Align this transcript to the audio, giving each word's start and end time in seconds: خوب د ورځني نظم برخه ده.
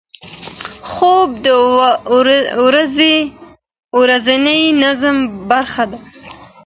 خوب 0.91 1.29
د 1.45 1.47
ورځني 3.97 4.59
نظم 4.83 5.17
برخه 5.49 5.83
ده. 5.91 5.99